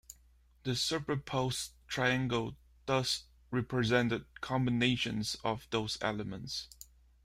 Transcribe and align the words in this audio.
The 0.63 0.75
superposed 0.75 1.73
triangles 1.87 2.55
thus 2.87 3.25
represented 3.51 4.25
combinations 4.41 5.37
of 5.43 5.67
those 5.69 5.99
elements. 6.01 6.69